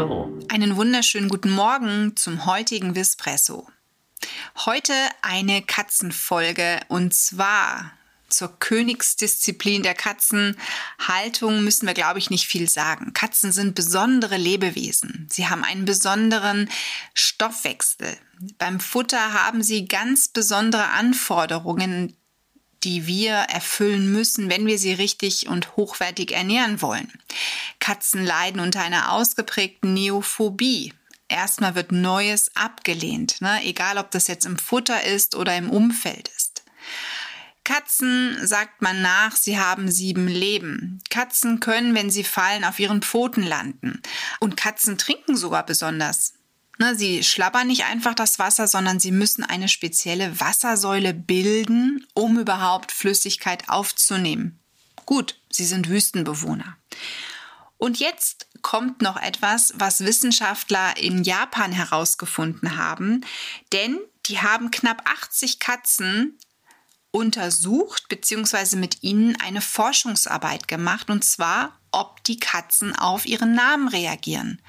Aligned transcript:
Vispresso. 0.00 0.38
Einen 0.48 0.76
wunderschönen 0.76 1.28
guten 1.28 1.50
Morgen 1.50 2.16
zum 2.16 2.46
heutigen 2.46 2.94
Vispresso. 2.94 3.68
Heute 4.64 4.92
eine 5.22 5.62
Katzenfolge 5.62 6.80
und 6.88 7.14
zwar 7.14 7.92
zur 8.28 8.58
Königsdisziplin 8.60 9.82
der 9.82 9.94
Katzenhaltung 9.94 11.64
müssen 11.64 11.86
wir, 11.86 11.94
glaube 11.94 12.20
ich, 12.20 12.30
nicht 12.30 12.46
viel 12.46 12.68
sagen. 12.68 13.12
Katzen 13.12 13.52
sind 13.52 13.74
besondere 13.74 14.36
Lebewesen. 14.36 15.26
Sie 15.28 15.48
haben 15.48 15.64
einen 15.64 15.84
besonderen 15.84 16.70
Stoffwechsel. 17.12 18.16
Beim 18.58 18.80
Futter 18.80 19.32
haben 19.34 19.62
sie 19.62 19.86
ganz 19.86 20.28
besondere 20.28 20.88
Anforderungen, 20.90 22.16
die 22.84 23.06
wir 23.06 23.32
erfüllen 23.34 24.10
müssen, 24.10 24.48
wenn 24.50 24.66
wir 24.66 24.78
sie 24.78 24.92
richtig 24.92 25.48
und 25.48 25.76
hochwertig 25.76 26.32
ernähren 26.32 26.80
wollen. 26.82 27.12
Katzen 27.78 28.24
leiden 28.24 28.60
unter 28.60 28.80
einer 28.82 29.12
ausgeprägten 29.12 29.94
Neophobie. 29.94 30.94
Erstmal 31.28 31.74
wird 31.74 31.92
Neues 31.92 32.50
abgelehnt, 32.56 33.40
ne? 33.40 33.60
egal 33.64 33.98
ob 33.98 34.10
das 34.10 34.26
jetzt 34.26 34.46
im 34.46 34.58
Futter 34.58 35.04
ist 35.04 35.36
oder 35.36 35.56
im 35.56 35.70
Umfeld 35.70 36.28
ist. 36.36 36.64
Katzen 37.64 38.36
sagt 38.44 38.82
man 38.82 39.00
nach, 39.00 39.36
sie 39.36 39.58
haben 39.58 39.90
sieben 39.90 40.26
Leben. 40.26 41.00
Katzen 41.08 41.60
können, 41.60 41.94
wenn 41.94 42.10
sie 42.10 42.24
fallen, 42.24 42.64
auf 42.64 42.80
ihren 42.80 43.00
Pfoten 43.00 43.44
landen. 43.44 44.02
Und 44.40 44.56
Katzen 44.56 44.98
trinken 44.98 45.36
sogar 45.36 45.64
besonders. 45.64 46.32
Ne, 46.80 46.96
sie 46.96 47.22
schlabbern 47.22 47.66
nicht 47.66 47.84
einfach 47.84 48.14
das 48.14 48.38
Wasser, 48.38 48.66
sondern 48.66 49.00
sie 49.00 49.12
müssen 49.12 49.44
eine 49.44 49.68
spezielle 49.68 50.40
Wassersäule 50.40 51.12
bilden, 51.12 52.06
um 52.14 52.38
überhaupt 52.38 52.90
Flüssigkeit 52.90 53.68
aufzunehmen. 53.68 54.58
Gut, 55.04 55.38
sie 55.50 55.66
sind 55.66 55.90
Wüstenbewohner. 55.90 56.78
Und 57.76 58.00
jetzt 58.00 58.46
kommt 58.62 59.02
noch 59.02 59.18
etwas, 59.18 59.74
was 59.76 60.06
Wissenschaftler 60.06 60.96
in 60.96 61.22
Japan 61.22 61.70
herausgefunden 61.72 62.78
haben, 62.78 63.26
denn 63.74 63.98
die 64.24 64.40
haben 64.40 64.70
knapp 64.70 65.02
80 65.04 65.58
Katzen 65.58 66.38
untersucht 67.10 68.08
bzw. 68.08 68.76
mit 68.76 69.02
ihnen 69.02 69.38
eine 69.38 69.60
Forschungsarbeit 69.60 70.66
gemacht, 70.66 71.10
und 71.10 71.26
zwar, 71.26 71.78
ob 71.92 72.24
die 72.24 72.40
Katzen 72.40 72.96
auf 72.96 73.26
ihren 73.26 73.54
Namen 73.54 73.88
reagieren. 73.88 74.62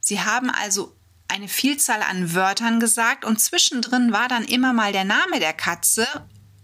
Sie 0.00 0.20
haben 0.20 0.50
also 0.50 0.97
eine 1.38 1.48
Vielzahl 1.48 2.02
an 2.02 2.34
Wörtern 2.34 2.80
gesagt 2.80 3.24
und 3.24 3.40
zwischendrin 3.40 4.12
war 4.12 4.26
dann 4.26 4.44
immer 4.44 4.72
mal 4.72 4.90
der 4.90 5.04
Name 5.04 5.38
der 5.38 5.52
Katze 5.52 6.04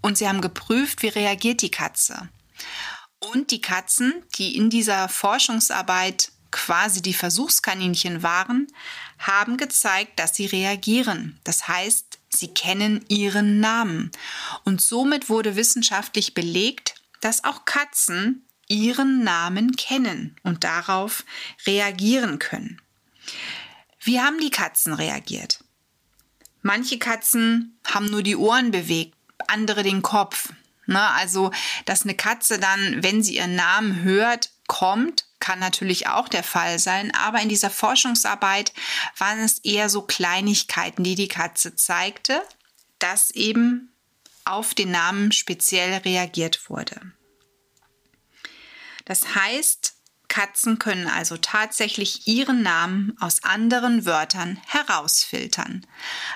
und 0.03 0.19
sie 0.19 0.29
haben 0.29 0.41
geprüft, 0.41 1.03
wie 1.03 1.09
reagiert 1.09 1.63
die 1.63 1.71
Katze. 1.71 2.29
Und 3.21 3.53
die 3.53 3.61
Katzen, 3.61 4.25
die 4.37 4.57
in 4.57 4.71
dieser 4.71 5.09
Forschungsarbeit 5.09 6.33
quasi 6.51 7.03
die 7.03 7.15
Versuchskaninchen 7.15 8.25
waren, 8.25 8.67
haben 9.19 9.59
gezeigt, 9.59 10.19
dass 10.19 10.35
sie 10.35 10.47
reagieren. 10.47 11.39
Das 11.45 11.69
heißt, 11.69 12.19
sie 12.29 12.49
kennen 12.49 13.05
ihren 13.09 13.61
Namen. 13.61 14.11
Und 14.65 14.81
somit 14.81 15.29
wurde 15.29 15.55
wissenschaftlich 15.55 16.35
belegt, 16.35 16.97
dass 17.21 17.45
auch 17.45 17.65
Katzen 17.65 18.49
ihren 18.67 19.23
Namen 19.23 19.77
kennen 19.77 20.35
und 20.43 20.65
darauf 20.65 21.25
reagieren 21.65 22.41
können. 22.41 22.81
Wie 24.05 24.21
haben 24.21 24.39
die 24.39 24.51
Katzen 24.51 24.93
reagiert? 24.93 25.65
Manche 26.61 26.99
Katzen 26.99 27.79
haben 27.87 28.07
nur 28.07 28.23
die 28.23 28.37
Ohren 28.37 28.71
bewegt, 28.71 29.17
andere 29.47 29.83
den 29.83 30.03
Kopf. 30.03 30.53
Ne? 30.87 31.01
Also, 31.01 31.51
dass 31.87 32.03
eine 32.03 32.15
Katze 32.15 32.59
dann, 32.59 33.03
wenn 33.03 33.23
sie 33.23 33.37
ihren 33.37 33.57
Namen 33.57 34.03
hört, 34.03 34.51
kommt, 34.67 35.27
kann 35.41 35.59
natürlich 35.59 36.07
auch 36.07 36.29
der 36.29 36.43
Fall 36.43 36.79
sein, 36.79 37.15
aber 37.15 37.41
in 37.41 37.49
dieser 37.49 37.71
Forschungsarbeit 37.71 38.73
waren 39.19 39.41
es 39.41 39.59
eher 39.59 39.89
so 39.89 40.03
Kleinigkeiten, 40.03 41.05
die 41.05 41.15
die 41.15 41.29
Katze 41.29 41.75
zeigte, 41.75 42.43
dass 42.99 43.31
eben 43.31 43.95
auf 44.45 44.75
den 44.75 44.91
Namen 44.91 45.33
speziell 45.33 45.99
reagiert 45.99 46.69
wurde. 46.71 47.13
Das 49.05 49.35
heißt, 49.35 49.94
Katzen 50.35 50.81
können 50.81 51.07
also 51.07 51.37
tatsächlich 51.37 52.27
ihren 52.27 52.61
Namen 52.61 53.17
aus 53.21 53.45
anderen 53.45 54.05
Wörtern 54.05 54.61
herausfiltern. 54.67 55.87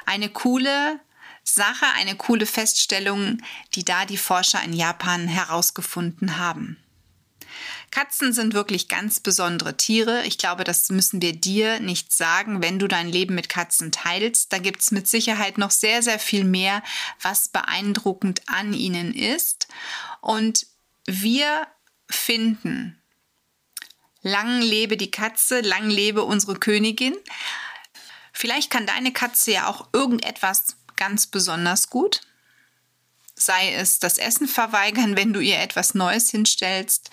Eine 0.06 0.28
coole 0.28 1.00
Sache, 1.42 1.84
eine 1.96 2.14
coole 2.14 2.46
Feststellung, 2.46 3.38
die 3.74 3.84
da 3.84 4.04
die 4.04 4.16
Forscher 4.16 4.62
in 4.62 4.72
Japan 4.72 5.26
herausgefunden 5.26 6.38
haben. 6.38 6.76
Katzen 7.90 8.32
sind 8.32 8.54
wirklich 8.54 8.86
ganz 8.86 9.18
besondere 9.18 9.76
Tiere. 9.76 10.22
Ich 10.26 10.38
glaube, 10.38 10.62
das 10.62 10.90
müssen 10.90 11.20
wir 11.20 11.32
dir 11.32 11.80
nicht 11.80 12.12
sagen, 12.12 12.62
wenn 12.62 12.78
du 12.78 12.86
dein 12.86 13.08
Leben 13.08 13.34
mit 13.34 13.48
Katzen 13.48 13.90
teilst. 13.90 14.52
Da 14.52 14.58
gibt 14.58 14.80
es 14.80 14.92
mit 14.92 15.08
Sicherheit 15.08 15.58
noch 15.58 15.72
sehr, 15.72 16.04
sehr 16.04 16.20
viel 16.20 16.44
mehr, 16.44 16.84
was 17.20 17.48
beeindruckend 17.48 18.42
an 18.46 18.74
ihnen 18.74 19.12
ist. 19.12 19.66
Und 20.20 20.68
wir 21.04 21.66
finden, 22.08 22.94
Lang 24.22 24.60
lebe 24.60 24.96
die 24.96 25.10
Katze, 25.10 25.60
lang 25.60 25.88
lebe 25.88 26.24
unsere 26.24 26.56
Königin. 26.56 27.14
Vielleicht 28.32 28.70
kann 28.70 28.86
deine 28.86 29.12
Katze 29.12 29.52
ja 29.52 29.66
auch 29.66 29.88
irgendetwas 29.92 30.76
ganz 30.96 31.26
besonders 31.26 31.90
gut. 31.90 32.20
Sei 33.34 33.72
es 33.74 34.00
das 34.00 34.18
Essen 34.18 34.48
verweigern, 34.48 35.16
wenn 35.16 35.32
du 35.32 35.40
ihr 35.40 35.58
etwas 35.60 35.94
Neues 35.94 36.30
hinstellst. 36.30 37.10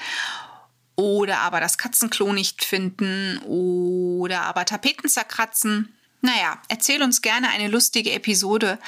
Oder 0.96 1.40
aber 1.40 1.60
das 1.60 1.78
Katzenklo 1.78 2.34
nicht 2.34 2.64
finden. 2.64 3.40
Oder 3.46 4.42
aber 4.44 4.66
Tapeten 4.66 5.10
zerkratzen. 5.10 5.96
Naja, 6.22 6.60
erzähl 6.70 7.04
uns 7.04 7.22
gerne 7.22 7.50
eine 7.50 7.68
lustige 7.68 8.12
Episode. 8.12 8.80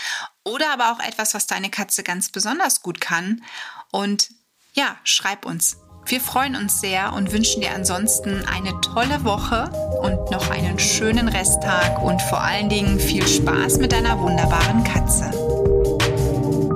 Oder 0.43 0.73
aber 0.73 0.91
auch 0.91 0.99
etwas, 0.99 1.33
was 1.33 1.45
deine 1.45 1.69
Katze 1.69 2.01
ganz 2.03 2.29
besonders 2.29 2.81
gut 2.81 2.99
kann. 2.99 3.43
Und 3.91 4.29
ja, 4.73 4.97
schreib 5.03 5.45
uns. 5.45 5.77
Wir 6.09 6.21
freuen 6.21 6.55
uns 6.55 6.79
sehr 6.79 7.11
und 7.11 7.33
wünschen 7.33 7.59
dir 7.59 7.75
ansonsten 7.75 8.45
eine 8.45 8.79
tolle 8.79 9.25
Woche 9.25 9.69
und 10.01 10.31
noch 10.31 10.49
einen 10.51 10.79
schönen 10.79 11.27
Resttag 11.27 12.01
und 12.01 12.21
vor 12.21 12.41
allen 12.41 12.69
Dingen 12.69 12.97
viel 12.97 13.27
Spaß 13.27 13.79
mit 13.79 13.91
deiner 13.91 14.17
wunderbaren 14.17 14.85
Katze. 14.85 15.25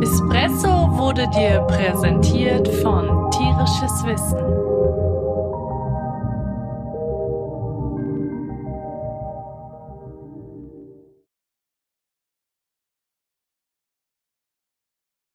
Espresso 0.02 0.98
wurde 0.98 1.30
dir 1.30 1.62
präsentiert 1.62 2.68
von 2.82 3.32
Tierisches 3.32 4.04
Wissen. 4.04 4.71